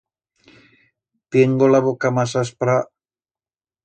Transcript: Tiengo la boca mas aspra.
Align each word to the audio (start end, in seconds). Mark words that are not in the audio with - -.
Tiengo 1.35 1.67
la 1.73 1.81
boca 1.87 2.11
mas 2.15 2.33
aspra. 2.41 2.79